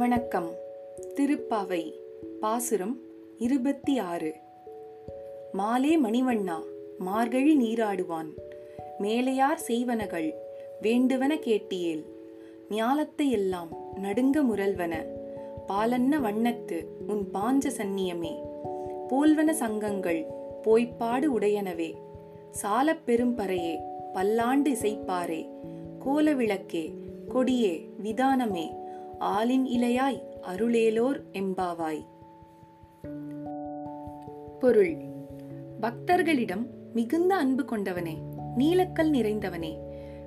[0.00, 0.50] வணக்கம்.
[1.14, 1.94] திருப்பாவை
[2.40, 3.00] பாசுரம்
[3.38, 4.34] இருபத்தி ஆறு
[5.58, 6.54] மாலே மணிவண்ணா
[6.98, 8.34] மார்கழி நீராடுவான்.
[9.00, 10.34] மேலையார் செய்வனகள்
[10.80, 12.04] வேண்டுவன கேட்டியேல்.
[12.70, 13.68] ஞாலத்தை எல்லாம்
[14.00, 14.94] நடுங்க முரல்வன.
[15.68, 18.38] பாலன்ன வண்ணத்து உன் பாஞ்ச சந்நியமே.
[19.10, 20.26] போல்வன சங்கங்கள்
[20.62, 21.94] போய்ப்பாடு உடையனவே.
[22.50, 23.78] சாலப் பெரும்பறையே
[24.12, 25.46] பல்லாண்டு இசைப்பாரே.
[25.98, 26.94] கோல விளக்கே
[27.28, 28.88] கொடியே விதானமே.
[29.20, 32.04] ஆலின் இலையாய் அருளேலோர் எம்பாவாய்
[34.58, 34.96] பொருள்.
[35.80, 38.16] பக்தர்களிடம் மிகுந்த அன்பு கொண்டவனே
[38.58, 39.78] நீலக்கல் நிறைந்தவனே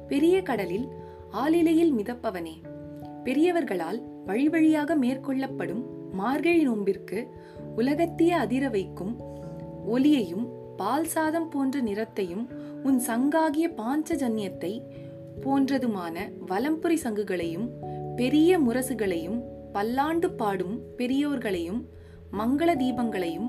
[0.07, 0.87] பெரிய கடலில்
[1.31, 2.53] ஆளிலையில் மிதப்பவனே.
[3.23, 7.27] பெரியவர்களால் வழி வழியாக மேற்கொள்ளப்படும் மார்கழி நோன்பிற்கு
[7.75, 9.17] உலகத்திய அதிர வைக்கும்
[9.87, 12.47] ஒலியையும் பால் சாதம் போன்ற நிறத்தையும்
[12.83, 14.81] உன் சங்காகிய பாஞ்சஜன்யத்தை
[15.41, 17.69] போன்றதுமான வலம்புரி சங்குகளையும்
[18.15, 21.85] பெரிய முரசுகளையும் பல்லாண்டு பாடும் பெரியோர்களையும்
[22.31, 23.47] மங்கள தீபங்களையும்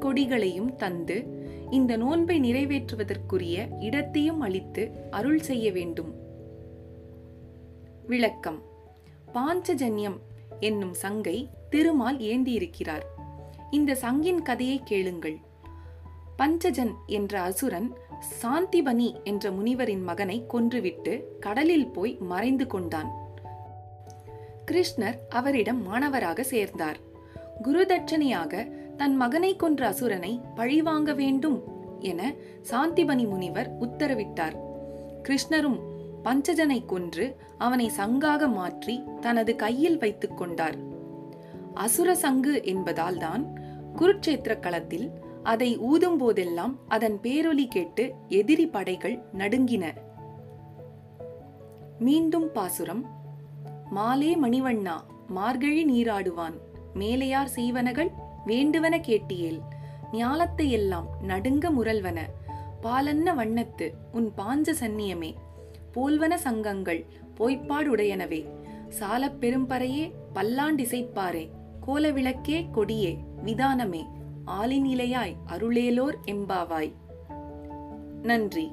[0.00, 6.14] கொடிகளையும் தந்து இந்த நோன்பை நிறைவேற்றுவதற்குரிய இடத்தையும் அளித்து அருள் செய்ய வேண்டும்.
[8.06, 8.62] விளக்கம்.
[9.34, 10.18] பாஞ்சஜன்யம்
[10.60, 13.02] என்னும் சங்கை திருமால் ஏந்தியிருக்கிறார்.
[13.70, 15.36] இந்த சங்கின் கதையை கேளுங்கள்.
[16.38, 17.92] பஞ்சஜன் என்ற அசுரன்
[18.42, 23.24] சாந்திபனி என்ற முனிவரின் மகனை கொன்றுவிட்டு கடலில் போய் மறைந்து கொண்டான்.
[24.70, 26.98] கிருஷ்ணர் அவரிடம் மாணவராக சேர்ந்தார்.
[27.62, 31.64] குரு தட்சணையாக தன் மகனை கொன்ற அசுரனை பழிவாங்க வேண்டும்
[32.00, 32.34] என
[32.70, 34.56] சாந்திபனி முனிவர் உத்தரவிட்டார்.
[35.22, 35.78] கிருஷ்ணரும்
[36.24, 40.76] பஞ்சஜனை கொன்று அவனை சங்காக மாற்றி தனது கையில் வைத்துக் கொண்டார்.
[41.74, 43.44] அசுர சங்கு என்பதால் தான்
[43.96, 45.10] குருட்சேத்திர களத்தில்
[45.42, 49.84] அதை ஊதும் போதெல்லாம் அதன் பேரொலி கேட்டு எதிரி படைகள் நடுங்கின.
[51.98, 53.04] மீண்டும் பாசுரம்
[53.90, 54.94] மாலே மணிவண்ணா
[55.28, 56.54] மார்கழி நீராடுவான்.
[56.94, 58.10] மேலையார் செய்வனகள்
[58.44, 59.60] வேண்டுவன கேட்டியேல்.
[60.12, 62.18] ஞாலத்தை எல்லாம் நடுங்க முரல்வன.
[62.82, 65.34] பாலன்ன வண்ணத்து உன் பாஞ்ச சந்நியமே.
[65.94, 67.06] போல்வன சங்கங்கள்
[67.38, 68.46] பொய்ப்பாடுடையனவே
[68.88, 71.48] சாலப் பெரும்பறையே பல்லாண்டிசைப்பாரே
[71.80, 74.02] கோல விளக்கே கொடியே விதானமே.
[74.46, 76.92] ஆலினிலையாய் அருளேலோர் எம்பாவாய்.
[78.22, 78.70] நன்றி.